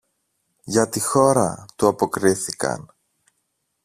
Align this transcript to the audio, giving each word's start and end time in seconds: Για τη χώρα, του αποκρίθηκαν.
Για 0.63 0.89
τη 0.89 0.99
χώρα, 0.99 1.65
του 1.75 1.87
αποκρίθηκαν. 1.87 2.93